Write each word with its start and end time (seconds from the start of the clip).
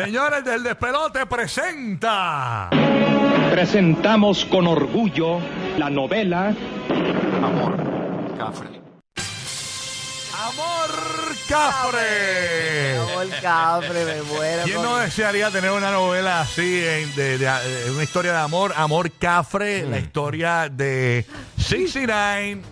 Señores 0.00 0.44
del 0.44 0.62
despelote 0.62 1.26
presenta. 1.26 2.70
Presentamos 3.50 4.44
con 4.44 4.68
orgullo 4.68 5.40
la 5.78 5.90
novela 5.90 6.54
Amor, 7.42 7.76
Cafre. 8.38 8.68
Amor 10.32 10.90
Cafre. 11.48 12.98
Amor 13.00 13.26
Cafre, 13.42 14.04
me 14.04 14.22
muero. 14.32 14.62
¿Quién 14.62 14.76
con- 14.76 14.84
no 14.84 14.96
desearía 14.98 15.50
tener 15.50 15.72
una 15.72 15.90
novela 15.90 16.40
así, 16.42 16.84
en- 16.86 17.12
de, 17.16 17.38
de- 17.38 17.46
de 17.84 17.90
una 17.90 18.04
historia 18.04 18.30
de 18.30 18.38
amor? 18.38 18.72
Amor 18.76 19.10
Cafre, 19.10 19.82
la 19.88 19.98
historia 19.98 20.68
de 20.70 21.26
69 21.58 22.62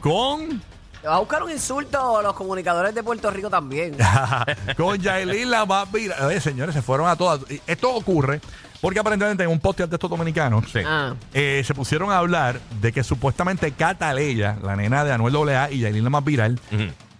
con, 0.00 0.62
Te 1.02 1.08
va 1.08 1.16
a 1.16 1.18
buscar 1.20 1.42
un 1.42 1.50
insulto 1.50 2.18
a 2.18 2.22
los 2.22 2.34
comunicadores 2.34 2.94
de 2.94 3.02
Puerto 3.02 3.30
Rico 3.30 3.48
también. 3.48 3.96
con 4.76 4.98
Yailin 4.98 5.50
la 5.50 5.64
más 5.64 5.90
viral. 5.90 6.26
Oye, 6.26 6.40
señores, 6.40 6.74
se 6.74 6.82
fueron 6.82 7.08
a 7.08 7.16
todas. 7.16 7.40
Esto 7.66 7.94
ocurre 7.94 8.40
porque 8.82 8.98
aparentemente 9.00 9.42
en 9.44 9.50
un 9.50 9.60
podcast 9.60 9.90
de 9.90 9.96
estos 9.96 10.10
dominicanos 10.10 10.64
Ah. 10.86 11.14
eh, 11.34 11.62
se 11.66 11.74
pusieron 11.74 12.10
a 12.10 12.18
hablar 12.18 12.60
de 12.80 12.92
que 12.92 13.02
supuestamente 13.04 13.72
Cataleya, 13.72 14.56
la 14.62 14.76
nena 14.76 15.04
de 15.04 15.12
Anuel 15.12 15.48
AA 15.48 15.70
y 15.70 15.80
Yailin 15.80 16.04
la 16.04 16.10
más 16.10 16.24
viral, 16.24 16.58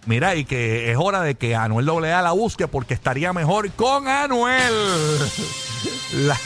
mira, 0.05 0.35
y 0.35 0.45
que 0.45 0.91
es 0.91 0.97
hora 0.99 1.21
de 1.21 1.35
que 1.35 1.55
Anuel 1.55 1.87
AA 1.89 2.21
la 2.23 2.31
busque 2.31 2.67
porque 2.67 2.93
estaría 2.95 3.31
mejor 3.33 3.71
con 3.71 4.07
Anuel. 4.07 4.73
La, 6.13 6.37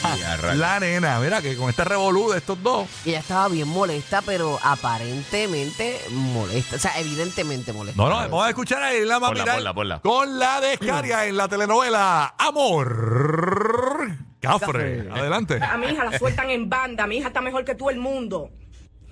la 0.54 0.80
nena, 0.80 1.18
mira, 1.18 1.42
que 1.42 1.56
con 1.56 1.68
este 1.68 1.84
revolú 1.84 2.30
de 2.30 2.38
estos 2.38 2.62
dos. 2.62 2.88
Ella 3.04 3.18
estaba 3.18 3.48
bien 3.48 3.66
molesta, 3.68 4.22
pero 4.22 4.58
aparentemente 4.62 6.00
molesta. 6.10 6.76
O 6.76 6.78
sea, 6.78 6.98
evidentemente 7.00 7.72
molesta. 7.72 8.00
No, 8.00 8.08
no, 8.08 8.16
vamos 8.16 8.46
a 8.46 8.48
escuchar 8.50 8.82
a 8.82 8.92
Yailin 8.92 9.08
la 9.08 9.18
más 9.20 9.30
Ponla, 9.30 9.42
viral 9.42 9.56
ponla, 9.56 9.74
ponla. 9.74 10.00
con 10.00 10.38
la 10.38 10.60
descarga 10.60 11.26
en 11.26 11.36
la 11.36 11.48
telenovela 11.48 12.34
Amor 12.38 14.16
Cafre. 14.40 15.08
Adelante. 15.10 15.58
A 15.62 15.76
mi 15.76 15.88
hija 15.88 16.04
la 16.04 16.16
sueltan 16.18 16.50
en 16.50 16.68
banda, 16.70 17.06
mi 17.06 17.16
hija 17.16 17.28
está 17.28 17.40
mejor 17.40 17.64
que 17.64 17.74
todo 17.74 17.90
el 17.90 17.98
mundo. 17.98 18.50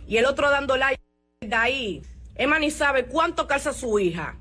Y 0.07 0.19
el 0.19 0.27
otro 0.27 0.51
dando 0.51 0.77
like 0.77 1.01
de 1.41 1.55
ahí. 1.55 2.03
Emma 2.37 2.59
ni 2.59 2.71
sabe 2.71 3.07
cuánto 3.07 3.47
calza 3.47 3.73
su 3.73 3.99
hija. 3.99 4.37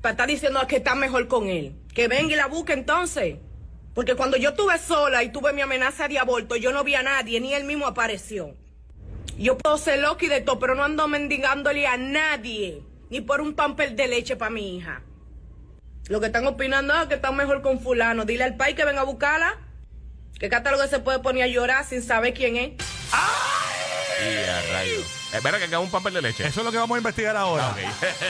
Para 0.00 0.12
estar 0.12 0.28
diciendo 0.28 0.60
que 0.68 0.76
está 0.76 0.94
mejor 0.94 1.26
con 1.28 1.48
él. 1.48 1.76
Que 1.92 2.08
venga 2.08 2.32
y 2.34 2.36
la 2.36 2.46
busque 2.46 2.72
entonces. 2.72 3.38
Porque 3.94 4.16
cuando 4.16 4.36
yo 4.36 4.50
estuve 4.50 4.76
sola 4.78 5.22
y 5.22 5.30
tuve 5.30 5.52
mi 5.52 5.62
amenaza 5.62 6.08
de 6.08 6.18
aborto, 6.18 6.56
yo 6.56 6.72
no 6.72 6.82
vi 6.82 6.96
a 6.96 7.02
nadie, 7.02 7.40
ni 7.40 7.54
él 7.54 7.64
mismo 7.64 7.86
apareció. 7.86 8.56
Yo 9.38 9.56
puedo 9.56 9.78
ser 9.78 10.00
loca 10.00 10.24
y 10.24 10.28
de 10.28 10.40
todo, 10.40 10.58
pero 10.58 10.74
no 10.74 10.84
ando 10.84 11.06
mendigándole 11.08 11.86
a 11.86 11.96
nadie. 11.96 12.82
Ni 13.10 13.20
por 13.20 13.40
un 13.40 13.54
pamper 13.54 13.94
de 13.94 14.08
leche 14.08 14.36
para 14.36 14.50
mi 14.50 14.76
hija. 14.76 15.02
Lo 16.08 16.20
que 16.20 16.26
están 16.26 16.46
opinando 16.46 16.94
es 17.00 17.06
que 17.06 17.14
están 17.14 17.36
mejor 17.36 17.62
con 17.62 17.80
fulano. 17.80 18.24
Dile 18.24 18.44
al 18.44 18.56
país 18.56 18.76
que 18.76 18.84
venga 18.84 19.02
a 19.02 19.04
buscarla. 19.04 19.58
Que 20.38 20.48
catálogo 20.48 20.86
se 20.86 20.98
puede 20.98 21.20
poner 21.20 21.44
a 21.44 21.46
llorar 21.46 21.84
sin 21.84 22.02
saber 22.02 22.34
quién 22.34 22.56
es. 22.56 22.70
Y 22.70 22.76
a. 23.12 25.23
Espera 25.34 25.58
que 25.58 25.64
haga 25.64 25.78
un 25.80 25.90
papel 25.90 26.14
de 26.14 26.22
leche. 26.22 26.46
Eso 26.46 26.60
es 26.60 26.66
lo 26.66 26.70
que 26.72 26.78
vamos 26.78 26.94
a 26.94 26.98
investigar 26.98 27.36
ahora. 27.36 27.74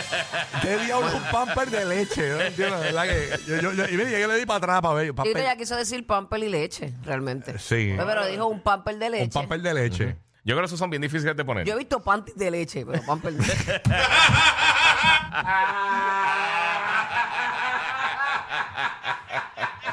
¿Qué 0.63 0.77
diablo 0.79 1.09
es 1.09 1.15
un 1.15 1.23
pamper 1.25 1.71
de 1.71 1.85
leche? 1.85 2.29
Yo 2.29 2.37
no 2.37 2.41
entiendo, 2.43 2.79
de 2.81 2.85
verdad 2.93 3.03
que. 3.05 3.39
Yo, 3.47 3.57
yo, 3.61 3.73
yo- 3.73 3.85
y 3.89 3.97
mire, 3.97 4.21
yo 4.21 4.29
le 4.29 4.37
di 4.39 4.47
para 4.47 4.59
atrás 4.59 4.81
para 4.81 4.95
ver. 4.95 5.07
Yo 5.07 5.15
creo 5.15 5.25
que 5.25 5.31
Pamper, 5.33 5.43
ella 5.43 5.57
quiso 5.57 5.77
decir 5.77 6.07
pamper 6.07 6.43
y 6.43 6.49
leche, 6.49 6.93
realmente. 7.05 7.59
Sí. 7.59 7.93
Pero, 7.97 8.07
pero 8.07 8.27
dijo 8.27 8.47
un 8.47 8.61
pamper 8.63 8.97
de 8.99 9.11
leche. 9.11 9.25
un 9.25 9.31
pamper 9.31 9.61
de 9.61 9.75
leche. 9.75 10.17
Yo 10.47 10.55
creo 10.55 10.61
que 10.61 10.67
esos 10.67 10.79
son 10.79 10.91
bien 10.91 11.01
difíciles 11.03 11.35
de 11.37 11.45
poner. 11.45 11.65
Yo 11.67 11.75
he 11.75 11.79
visto 11.79 12.03
panties 12.03 12.37
de 12.37 12.51
leche, 12.51 12.85
pero 12.85 13.03
pamper 13.05 13.33
de 13.33 13.47
leche. 13.47 13.83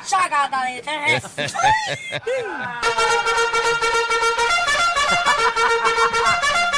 Sácata 0.03 0.65
de 0.65 0.81
tres. 0.81 1.23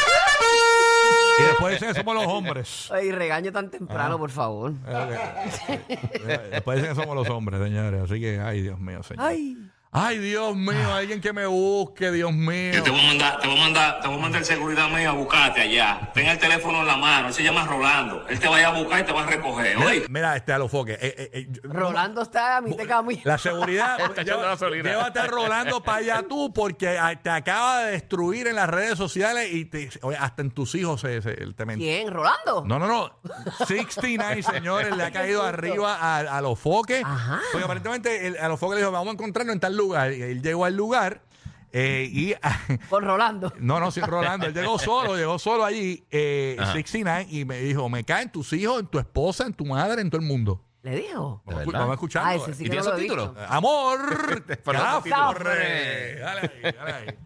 Que 1.94 2.00
somos 2.00 2.16
los 2.16 2.28
hombres. 2.28 2.92
Ay, 2.92 3.12
regaño 3.12 3.52
tan 3.52 3.70
temprano, 3.70 4.18
por 4.18 4.30
favor. 4.32 4.74
Después 6.52 6.78
dicen 6.78 6.96
que 6.96 7.02
somos 7.02 7.16
los 7.16 7.30
hombres, 7.30 7.62
señores. 7.62 8.02
Así 8.04 8.20
que, 8.20 8.40
ay, 8.40 8.62
Dios 8.62 8.80
mío, 8.80 9.02
señor. 9.04 9.26
Ay. 9.26 9.58
Ay, 9.96 10.18
Dios 10.18 10.56
mío, 10.56 10.92
alguien 10.92 11.22
que 11.22 11.32
me 11.34 11.46
busque, 11.46 12.12
Dios 12.12 12.34
mío. 12.34 12.74
Yo 12.74 12.82
te 12.84 12.90
voy 12.90 13.00
a 13.00 13.04
mandar, 13.04 13.40
te 13.40 13.48
voy 13.48 13.58
a 13.58 13.62
mandar, 13.62 14.02
te 14.02 14.08
voy 14.08 14.18
a 14.18 14.22
mandar 14.22 14.42
el 14.42 14.46
seguridad 14.48 14.90
mío 14.90 15.10
a 15.12 15.14
buscarte 15.14 15.62
allá. 15.62 16.10
Ten 16.16 16.26
el 16.26 16.40
teléfono 16.40 16.80
en 16.82 16.88
la 16.88 16.98
mano, 16.98 17.28
él 17.28 17.34
se 17.36 17.44
llama 17.44 17.64
Rolando. 17.66 18.28
Él 18.28 18.40
te 18.40 18.48
va 18.48 18.56
a 18.56 18.60
ir 18.60 18.66
a 18.66 18.72
buscar 18.72 19.02
y 19.02 19.04
te 19.04 19.12
va 19.12 19.22
a 19.22 19.26
recoger. 19.28 19.78
Oye. 19.78 20.06
Mira, 20.10 20.36
este 20.36 20.52
a 20.52 20.58
los 20.58 20.72
foques. 20.72 20.98
Eh, 21.00 21.14
eh, 21.16 21.30
eh, 21.34 21.60
Rolando 21.64 22.24
está 22.24 22.58
a 22.58 22.62
mi 22.62 22.76
te 22.76 22.88
camino. 22.88 23.22
La 23.24 23.38
seguridad, 23.38 24.00
Está 24.00 24.24
lleva- 24.24 24.56
llévate 24.58 25.20
a 25.20 25.28
Rolando 25.28 25.84
para 25.84 26.00
allá 26.00 26.24
tú, 26.28 26.52
porque 26.52 26.98
ah, 26.98 27.14
te 27.22 27.30
acaba 27.30 27.84
de 27.84 27.92
destruir 27.92 28.48
en 28.48 28.56
las 28.56 28.70
redes 28.70 28.98
sociales 28.98 29.54
y 29.54 29.66
te- 29.66 29.90
oye, 30.02 30.18
hasta 30.18 30.42
en 30.42 30.50
tus 30.50 30.74
hijos 30.74 31.02
se, 31.02 31.22
se- 31.22 31.36
te 31.54 31.66
men- 31.68 31.78
¿Quién? 31.78 32.12
¿Rolando? 32.12 32.64
No, 32.66 32.80
no, 32.80 32.88
no. 32.88 33.12
69, 33.68 34.42
señores, 34.42 34.98
le 34.98 35.04
ha 35.04 35.12
caído 35.12 35.44
arriba 35.44 35.98
a, 36.00 36.18
a 36.20 36.42
los 36.42 36.58
foques. 36.58 37.04
Ajá. 37.06 37.40
Porque 37.52 37.64
aparentemente 37.66 38.26
el- 38.26 38.38
a 38.38 38.48
los 38.48 38.60
foques 38.60 38.76
le 38.78 38.82
dijo, 38.82 38.92
vamos 38.92 39.10
a 39.10 39.14
encontrarnos 39.14 39.54
en 39.54 39.60
tal 39.60 39.74
lugar. 39.78 39.83
Y 39.88 40.22
él 40.22 40.42
llegó 40.42 40.66
al 40.66 40.76
lugar 40.76 41.22
eh, 41.72 42.08
y... 42.12 42.34
Con 42.90 43.04
Rolando. 43.04 43.52
No, 43.60 43.80
no, 43.80 43.92
sin 43.92 44.04
Rolando. 44.04 44.46
Él 44.48 44.54
llegó 44.54 44.78
solo, 44.80 45.16
llegó 45.18 45.40
solo 45.40 45.66
allí, 45.66 46.04
eh, 46.12 46.56
Ajá. 46.60 46.74
69, 46.74 47.28
y 47.30 47.46
me 47.46 47.58
dijo, 47.60 47.90
me 47.90 48.04
caen 48.04 48.32
tus 48.32 48.54
hijos, 48.54 48.80
en 48.80 48.88
tu 48.88 49.00
esposa, 49.00 49.46
en 49.46 49.54
tu 49.54 49.66
madre, 49.66 50.02
en 50.02 50.10
todo 50.10 50.22
el 50.22 50.28
mundo. 50.28 50.62
¿Le 50.84 50.98
dijo? 50.98 51.42
Vamos, 51.46 51.66
vamos 51.74 51.90
a 51.92 51.94
escucharlo. 51.94 52.30
Ah, 52.30 52.36
ese 52.36 52.54
sí 52.54 52.66
¿Y 52.66 52.70
tiene 52.70 52.84
no 52.86 52.92
subtítulos? 52.92 53.34
visto. 53.36 53.52
Amor. 53.54 54.44
Dale 54.66 56.52
ahí, 56.64 56.74
dale 56.74 56.94
ahí. 56.94 57.18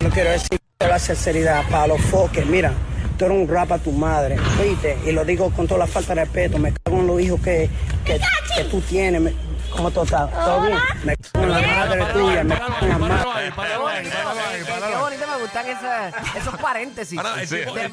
No 0.00 0.10
quiero 0.10 0.30
decir 0.30 0.58
toda 0.78 0.92
la 0.92 0.98
sinceridad 0.98 1.68
para 1.70 1.86
los 1.88 2.00
foques. 2.02 2.46
Mira, 2.46 2.72
tú 3.18 3.26
eres 3.26 3.36
un 3.38 3.48
rap 3.48 3.72
a 3.72 3.78
tu 3.78 3.92
madre, 3.92 4.38
¿viste? 4.62 4.98
Y 5.06 5.12
lo 5.12 5.24
digo 5.24 5.50
con 5.50 5.66
toda 5.66 5.80
la 5.80 5.86
falta 5.86 6.14
de 6.14 6.24
respeto. 6.24 6.58
Me 6.58 6.72
cago 6.72 6.98
en 7.00 7.06
los 7.06 7.20
hijos 7.20 7.40
que, 7.40 7.68
que, 8.04 8.18
que 8.56 8.64
tú 8.64 8.80
tienes. 8.80 9.20
Me- 9.20 9.34
¿Cómo 9.76 9.90
tú 9.90 10.02
estás? 10.02 10.30
¿Todo 10.32 10.60
bien? 10.62 10.78
Me 11.04 11.12
en 11.34 11.50
la 11.50 11.60
madre 11.60 12.04
tuya. 12.12 12.44
Me 12.44 12.54
en 12.54 12.60
la 12.60 12.66
Páralo 12.66 12.98
madre. 12.98 13.30
ahí, 13.34 13.44
Qué 13.50 13.52
páralo 13.56 13.86
ahí, 13.88 13.96
bonito, 13.98 14.16
páralo 14.16 14.40
ahí, 14.40 14.58
qué- 14.58 14.64
páralo 14.64 14.86
qué 14.86 14.94
ahí. 14.94 15.00
bonito 15.00 15.26
me 15.28 15.36
gustan 15.42 15.66
esos 16.36 16.56
paréntesis 16.60 17.18
Ahora, 17.18 17.42
el, 17.42 17.48
tipo, 17.48 17.74
de 17.74 17.90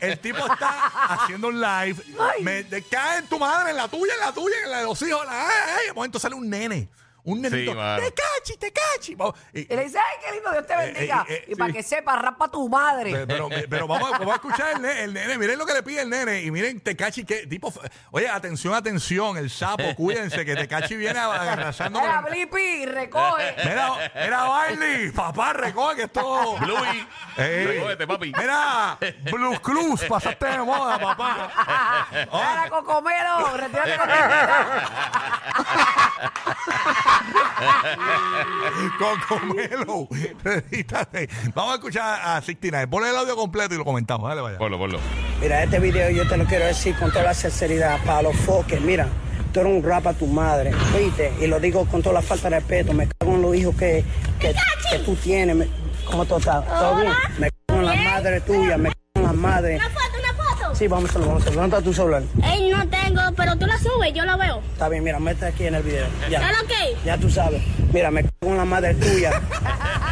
el- 0.00 0.18
tipo 0.18 0.38
está 0.38 0.86
haciendo 1.08 1.48
un 1.48 1.60
live. 1.60 1.96
Me 2.40 2.62
de- 2.64 2.82
cae 2.82 3.18
en 3.18 3.26
tu 3.26 3.38
madre, 3.38 3.70
en 3.70 3.76
la 3.76 3.88
tuya, 3.88 4.12
en 4.14 4.20
la 4.20 4.32
tuya, 4.32 4.56
en 4.64 4.70
la 4.70 4.78
de 4.78 4.84
los 4.84 5.00
hijos. 5.02 5.24
La, 5.24 5.46
ay, 5.46 5.54
ay, 5.80 5.86
de 5.86 5.92
momento 5.92 6.18
sale 6.18 6.34
un 6.34 6.48
nene. 6.50 6.88
Un 7.24 7.42
nenito. 7.42 7.74
mano. 7.74 8.02
te 8.02 8.12
cachi, 8.14 8.56
te 8.58 8.72
cachi. 8.72 9.14
Vamos, 9.14 9.34
y- 9.52 9.60
Y 9.60 9.66
le 9.76 9.84
dice, 9.84 9.98
ay, 9.98 10.16
qué 10.24 10.32
lindo, 10.32 10.50
Dios 10.52 10.66
te 10.66 10.76
bendiga. 10.76 11.26
eh, 11.28 11.34
eh, 11.34 11.44
y 11.48 11.54
para 11.54 11.70
sí. 11.70 11.76
que 11.76 11.82
sepa, 11.82 12.16
rapa 12.16 12.48
tu 12.50 12.68
madre. 12.68 13.24
Pero, 13.26 13.48
pero, 13.48 13.68
pero 13.68 13.86
vamos, 13.86 14.08
a- 14.12 14.18
vamos 14.18 14.32
a 14.32 14.36
escuchar 14.36 14.72
el 14.76 14.82
nene, 14.82 15.02
el 15.04 15.14
nene. 15.14 15.38
Miren 15.38 15.58
lo 15.58 15.66
que 15.66 15.74
le 15.74 15.82
pide 15.82 16.02
el 16.02 16.10
nene. 16.10 16.40
Y 16.42 16.50
miren, 16.50 16.80
Tecachi, 16.80 17.24
que 17.24 17.46
tipo. 17.46 17.72
Oye, 18.10 18.28
atención, 18.28 18.74
atención. 18.74 19.36
El 19.36 19.50
sapo, 19.50 19.84
cuídense, 19.96 20.44
que 20.44 20.54
Tecachi 20.56 20.96
viene 20.96 21.18
arrasando. 21.18 22.00
Mira, 22.00 22.22
con- 22.22 22.30
Blippi, 22.32 22.86
recoge. 22.86 23.54
Mira, 23.64 23.90
mira, 24.14 24.44
Barney, 24.44 25.10
papá, 25.10 25.52
recoge 25.52 25.96
que 25.96 26.02
esto. 26.04 26.56
Bluey, 26.58 27.06
Ey. 27.36 27.66
recógete, 27.66 28.06
papi. 28.06 28.32
Mira, 28.36 28.98
Blues 29.30 29.60
Clues, 29.60 30.04
pasaste 30.04 30.46
de 30.46 30.58
moda, 30.58 30.98
papá. 30.98 32.08
Mira, 32.10 32.66
Cocomelo, 32.70 33.56
retírate 33.56 33.96
con 33.98 34.08
Cocomelo, 38.98 40.08
redítate. 40.42 41.28
Vamos 41.54 41.72
a 41.72 41.74
escuchar 41.76 42.20
a 42.22 42.40
69. 42.40 42.88
Ponle 42.88 43.10
el 43.10 43.16
audio 43.16 43.36
completo 43.36 43.74
y 43.74 43.78
lo 43.78 43.84
comentamos. 43.84 44.28
Dale, 44.28 44.40
vaya. 44.40 44.58
Ponlo, 44.58 44.78
ponlo. 44.78 44.98
Mira, 45.40 45.62
este 45.62 45.78
video 45.78 46.10
yo 46.10 46.26
te 46.28 46.36
lo 46.36 46.44
quiero 46.44 46.66
decir 46.66 46.94
con 46.96 47.10
toda 47.10 47.24
la 47.24 47.34
sinceridad 47.34 47.98
para 48.04 48.22
los 48.22 48.36
foques. 48.36 48.80
Mira, 48.80 49.06
tú 49.52 49.60
eres 49.60 49.72
un 49.72 49.82
rap 49.82 50.06
a 50.06 50.12
tu 50.14 50.26
madre, 50.26 50.72
¿viste? 50.96 51.32
Y 51.40 51.46
lo 51.46 51.60
digo 51.60 51.86
con 51.86 52.02
toda 52.02 52.14
la 52.14 52.22
falta 52.22 52.50
de 52.50 52.56
respeto. 52.60 52.92
Me 52.92 53.08
cago 53.18 53.34
en 53.34 53.42
los 53.42 53.54
hijos 53.56 53.74
que, 53.76 54.04
que, 54.38 54.54
que 54.90 54.98
tú 55.00 55.14
tienes. 55.16 55.56
Me- 55.56 55.68
¿Cómo 56.04 56.24
tú 56.24 56.36
estás? 56.36 56.66
¿Todo 56.66 56.96
bien? 56.96 57.12
Me 57.38 57.48
cago 57.66 57.80
en 57.80 57.86
la 57.86 57.94
madre 57.96 58.40
tuya. 58.40 58.76
Me 58.78 58.88
cago 58.90 58.96
en 59.16 59.22
la 59.22 59.32
madre. 59.32 59.76
Una 59.76 59.90
foto, 59.90 60.18
una 60.18 60.34
foto. 60.44 60.69
Sí, 60.80 60.88
vamos 60.88 61.04
a 61.04 61.08
hacerlo, 61.10 61.26
vamos 61.26 61.42
a 61.42 61.44
hacerlo. 61.44 61.60
¿Dónde 61.60 61.76
está 61.76 61.84
tu 61.90 61.92
celular? 61.92 62.22
Ey, 62.42 62.70
no 62.70 62.88
tengo, 62.88 63.20
pero 63.36 63.54
tú 63.56 63.66
la 63.66 63.76
subes, 63.78 64.14
yo 64.14 64.24
la 64.24 64.36
veo. 64.36 64.62
Está 64.72 64.88
bien, 64.88 65.04
mira, 65.04 65.18
mete 65.20 65.44
aquí 65.44 65.66
en 65.66 65.74
el 65.74 65.82
video. 65.82 66.06
Ya. 66.30 66.40
¿Ya 66.40 66.52
lo 66.52 66.66
que? 66.66 66.96
Ya 67.04 67.18
tú 67.18 67.28
sabes. 67.28 67.60
Mira, 67.92 68.10
me 68.10 68.22
cago 68.22 68.52
en 68.52 68.56
la 68.56 68.64
madre 68.64 68.94
tuya. 68.94 69.30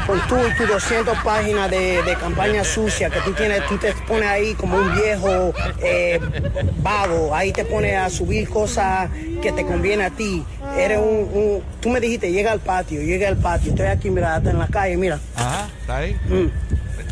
Con 0.06 0.20
tú 0.28 0.36
y 0.46 0.54
tus 0.58 0.68
200 0.68 1.16
páginas 1.24 1.70
de, 1.70 2.02
de 2.02 2.14
campaña 2.16 2.62
sucia 2.64 3.08
que 3.08 3.18
tú 3.20 3.32
tienes, 3.32 3.66
tú 3.66 3.78
te 3.78 3.94
pones 4.06 4.28
ahí 4.28 4.52
como 4.56 4.76
un 4.76 4.94
viejo 4.94 5.54
eh, 5.80 6.20
vago. 6.82 7.34
Ahí 7.34 7.50
te 7.50 7.64
pones 7.64 7.96
a 7.96 8.10
subir 8.10 8.46
cosas 8.50 9.08
que 9.40 9.52
te 9.52 9.64
conviene 9.64 10.04
a 10.04 10.10
ti. 10.10 10.44
Eres 10.76 10.98
un, 10.98 11.30
un- 11.32 11.62
Tú 11.80 11.88
me 11.88 11.98
dijiste, 12.00 12.30
llega 12.30 12.52
al 12.52 12.60
patio, 12.60 13.00
llega 13.00 13.26
al 13.28 13.38
patio. 13.38 13.70
Estoy 13.70 13.86
aquí, 13.86 14.10
mira, 14.10 14.34
hasta 14.34 14.50
en 14.50 14.58
la 14.58 14.66
calle, 14.66 14.98
mira. 14.98 15.18
Ajá, 15.34 15.68
está 15.80 15.96
ahí. 15.98 16.14
Mm, 16.28 16.46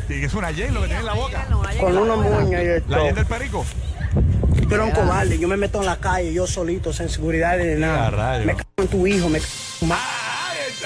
Y 0.08 0.24
es 0.24 0.34
una 0.34 0.52
Jen 0.52 0.72
lo 0.74 0.80
que 0.82 0.86
tiene 0.86 1.00
en 1.00 1.06
la 1.06 1.14
boca. 1.14 1.46
con 1.80 1.96
una 1.96 2.16
moña 2.16 2.62
y 2.62 2.66
La 2.66 2.76
esto. 2.76 2.94
Jen 3.04 3.14
del 3.14 3.26
perico. 3.26 3.64
Yo 4.68 4.74
era 4.74 4.84
un 4.84 4.90
cobarde, 4.90 5.38
yo 5.38 5.46
me 5.48 5.56
meto 5.56 5.78
en 5.80 5.86
la 5.86 5.96
calle, 5.98 6.32
yo 6.32 6.46
solito, 6.46 6.92
sin 6.92 7.08
seguridad 7.08 7.56
de 7.56 7.74
Ah, 7.74 8.10
nada. 8.10 8.38
Me 8.44 8.54
cago 8.56 8.68
en 8.78 8.88
tu 8.88 9.06
hijo, 9.06 9.28
me 9.28 9.38
cago 9.38 9.52
en 9.74 9.78
tu 9.80 9.86
madre. 9.86 10.02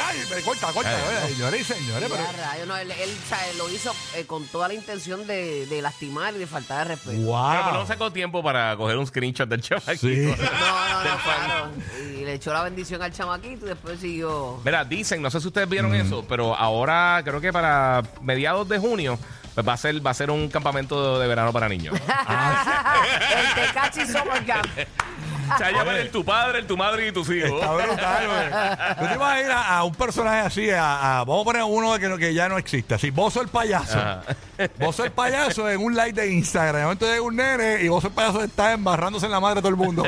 Ay, 0.03 0.19
ay, 0.21 0.27
ay, 0.37 0.43
corta, 0.43 0.73
corta. 0.73 0.91
oye, 1.09 1.35
Señores 1.35 1.61
y 1.61 1.65
señores, 1.65 2.09
pero. 2.11 2.23
Ya, 2.25 2.33
rayos, 2.45 2.67
no, 2.69 2.77
él, 2.77 2.91
él, 2.91 3.11
o 3.25 3.29
sea, 3.29 3.49
él 3.51 3.59
lo 3.59 3.69
hizo 3.71 3.95
eh, 4.15 4.25
con 4.27 4.47
toda 4.47 4.69
la 4.69 4.75
intención 4.75 5.27
de, 5.27 5.67
de 5.67 5.83
lastimar 5.83 6.35
y 6.35 6.39
de 6.39 6.47
faltar 6.47 6.89
de 6.89 6.95
respeto. 6.95 7.21
Wow. 7.23 7.51
Pero, 7.51 7.65
pero 7.67 7.77
no 7.79 7.87
sacó 7.87 8.13
tiempo 8.13 8.43
para 8.43 8.77
coger 8.77 8.97
un 8.99 9.07
screenshot 9.07 9.49
del 9.49 9.61
chamaquito. 9.63 9.99
Sí. 9.99 10.17
No, 10.27 10.37
no, 10.37 11.05
no, 11.05 11.17
claro. 11.23 11.71
Y 12.17 12.25
le 12.25 12.35
echó 12.35 12.53
la 12.53 12.63
bendición 12.65 13.03
al 13.03 13.13
chamaquito 13.13 13.67
y 13.67 13.69
después 13.71 14.01
siguió. 14.01 14.61
Mira, 14.65 14.85
dicen, 14.85 15.21
no 15.23 15.31
sé 15.31 15.41
si 15.41 15.47
ustedes 15.49 15.69
vieron 15.69 15.91
Mm. 15.91 15.95
eso, 16.07 16.25
pero 16.29 16.55
ahora 16.57 17.21
creo 17.25 17.41
que 17.41 17.53
para 17.53 18.03
mediados 18.23 18.69
de 18.69 18.79
junio 18.79 19.19
pues 19.55 19.67
va 19.67 19.73
a 19.73 19.77
ser 19.77 20.07
va 20.07 20.13
a 20.13 20.15
ser 20.15 20.31
un 20.31 20.49
campamento 20.49 21.19
de 21.19 21.27
verano 21.27 21.53
para 21.53 21.69
niños. 21.69 21.95
el 21.99 23.55
Tecachi 23.55 24.07
Summer 24.07 24.45
Camp. 24.47 24.67
Se 25.59 25.63
va 25.65 25.69
a 25.69 25.73
llamar 25.73 25.95
el 25.97 26.11
tu 26.11 26.25
padre, 26.25 26.59
el 26.61 26.67
tu 26.67 26.77
madre 26.77 27.07
y 27.09 27.13
tus 27.13 27.29
hijos. 27.31 27.51
Está 27.61 27.73
brutal, 27.73 28.27
güey. 28.27 28.97
¿Tú 28.99 29.07
te 29.09 29.15
imaginas 29.15 29.65
a 29.69 29.85
un 29.85 29.95
personaje 29.95 30.39
así? 30.41 30.71
A, 30.71 31.21
a- 31.21 31.25
vamos 31.25 31.43
a 31.43 31.45
poner 31.45 31.63
uno 31.65 31.99
que, 31.99 32.09
no- 32.09 32.17
que 32.19 32.33
ya 32.35 32.49
no 32.49 32.59
existe. 32.59 32.95
Así, 32.95 33.11
Bozo 33.11 33.41
el 33.43 33.49
payaso. 33.49 33.99
Ajá. 33.99 34.23
Bozo 34.79 35.05
el 35.05 35.13
payaso 35.13 35.69
en 35.71 35.83
un 35.83 35.95
live 35.95 36.13
de 36.13 36.31
Instagram. 36.33 36.75
De 36.77 36.83
momento 36.83 37.07
llega 37.07 37.23
un 37.23 37.37
nene 37.37 37.83
y 37.83 37.89
Bozo 37.89 38.09
el 38.09 38.13
payaso 38.15 38.43
está 38.43 38.73
embarrándose 38.73 39.27
en 39.27 39.33
la 39.33 39.41
madre 39.41 39.57
de 39.57 39.61
todo 39.63 39.71
el 39.71 39.77
mundo. 39.77 40.05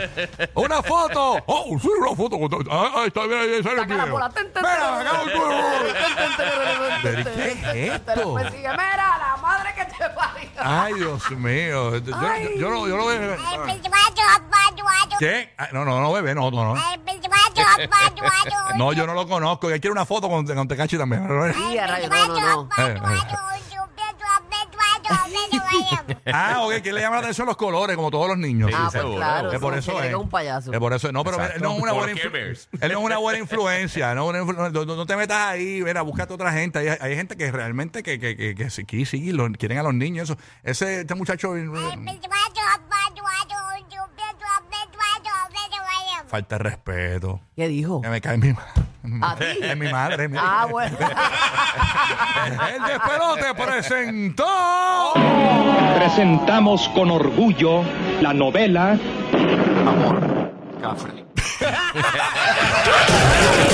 ¡Una 0.55 0.83
foto! 0.83 1.43
¡Oh, 1.47 1.79
sí, 1.81 1.89
una 1.99 2.15
foto! 2.17 2.39
Ah, 2.71 2.91
ah, 2.97 3.05
está 3.07 3.27
bien, 3.27 3.41
ahí 3.41 3.63
sale 3.63 3.75
el 3.75 3.81
Saca 3.81 3.95
la 3.95 4.03
video. 4.05 4.13
bola. 4.13 4.31
Ten, 4.31 4.53
ten, 4.53 4.63
Mira, 4.63 4.99
ten, 7.03 7.17
el 7.19 7.25
ten, 7.25 7.25
¿Pero 7.25 7.25
qué 7.25 7.49
es 7.51 7.63
ten, 7.63 7.93
esto? 7.93 8.13
Después 8.15 8.47
sigue, 8.53 8.69
Mira, 8.71 9.19
la 9.19 9.37
madre 9.41 9.75
que 9.75 9.85
te 9.87 10.11
parió. 10.11 10.51
Ay, 10.59 10.95
Dios 10.95 11.31
mío. 11.33 11.97
Yo, 11.97 11.99
yo, 11.99 12.17
Ay. 12.17 12.55
yo 12.59 12.71
no, 12.71 12.87
yo 12.89 12.97
no 12.97 13.07
veo. 13.07 13.37
¿Qué? 15.23 15.51
Ah, 15.57 15.69
No, 15.73 15.85
no, 15.85 16.01
no, 16.01 16.11
bebé, 16.13 16.35
no, 16.35 16.51
no, 16.51 16.75
no. 16.75 16.83
No, 18.77 18.93
yo 18.93 19.07
no 19.07 19.15
lo 19.15 19.29
conozco. 19.29 19.71
Él 19.71 19.81
quiere 19.81 19.93
una 19.93 20.05
foto 20.05 20.29
con, 20.29 20.45
con 20.45 20.67
Tecachi 20.67 20.99
también. 20.99 21.29
Sí, 21.55 21.79
a 21.79 21.87
rayos, 21.87 22.11
no, 22.11 22.27
no, 22.27 22.41
no. 22.41 22.69
Eh, 22.85 23.01
Ah, 26.33 26.63
ok, 26.65 26.81
que 26.83 26.93
le 26.93 27.01
llama 27.01 27.17
la 27.17 27.23
atención 27.23 27.47
los 27.47 27.57
colores, 27.57 27.97
como 27.97 28.11
todos 28.11 28.29
los 28.29 28.39
niños. 28.39 28.71
Ah, 28.75 28.89
pues 28.91 28.93
seguro. 29.03 29.17
claro. 29.17 29.51
Que 29.51 29.59
por 29.59 29.77
eso 29.77 29.93
que 29.97 29.99
es. 29.99 30.05
es 30.07 30.15
un 30.15 30.29
payaso. 30.29 30.71
Por 30.73 30.93
eso 30.93 31.07
es. 31.09 31.13
No, 31.13 31.25
pero 31.25 31.37
Exacto. 31.37 31.57
él 31.57 31.63
no 31.63 31.73
es 31.77 31.83
una 31.83 31.93
¿Por 31.93 32.01
buena 32.03 32.15
qué, 32.21 32.29
influ- 32.29 32.33
Bears? 32.33 32.69
Él 32.81 32.93
no 32.93 32.99
es 32.99 33.05
una 33.05 33.19
buena 33.19 33.39
influencia. 33.39 34.15
No, 34.15 34.33
no, 34.33 34.45
no 34.45 35.07
te 35.07 35.17
metas 35.17 35.39
ahí, 35.39 35.83
mira, 35.85 36.03
búscate 36.03 36.33
otra 36.33 36.53
gente. 36.53 36.79
Hay, 36.79 36.89
hay 37.01 37.17
gente 37.17 37.37
que 37.37 37.51
realmente 37.51 38.03
que, 38.03 38.19
que, 38.19 38.37
que, 38.37 38.55
que 38.55 38.71
sí, 38.71 38.85
que 38.85 39.05
sí, 39.05 39.33
lo- 39.33 39.51
quieren 39.53 39.79
a 39.79 39.83
los 39.83 39.95
niños. 39.95 40.31
Eso. 40.31 40.39
Ese, 40.63 41.01
este 41.01 41.15
muchacho. 41.15 41.57
eh, 41.57 41.69
Falta 46.33 46.57
de 46.57 46.65
respeto. 46.65 47.41
¿Qué 47.55 47.69
dijo? 47.69 48.01
Que 48.01 48.09
me 48.09 48.23
cae 48.23 48.37
en 48.37 48.41
mi 48.41 48.53
madre. 48.55 48.73
¿A 49.21 49.37
ti? 49.37 49.45
Es 49.63 49.77
mi 49.77 49.93
madre. 49.93 50.29
mi- 50.31 50.39
Ah, 50.41 50.67
bueno. 50.71 50.97
El 52.75 52.83
despelote 52.85 53.53
presentó. 53.55 54.47
Presentamos 55.99 56.89
con 56.95 57.11
orgullo 57.11 57.83
la 58.23 58.33
novela 58.33 58.97
Amor, 59.87 60.51
cafre. 60.81 61.23